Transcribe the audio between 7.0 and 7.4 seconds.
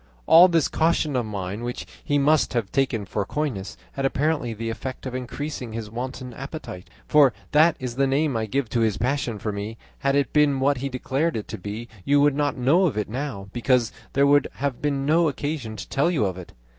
for